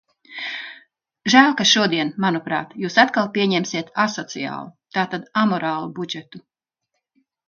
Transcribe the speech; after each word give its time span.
Žēl, 1.33 1.49
ka 1.57 1.65
šodien, 1.71 2.09
manuprāt, 2.23 2.73
jūs 2.83 2.97
atkal 3.03 3.29
pieņemsiet 3.35 3.91
asociālu, 4.05 4.71
tātad 4.99 5.29
amorālu 5.43 5.91
budžetu. 6.01 6.43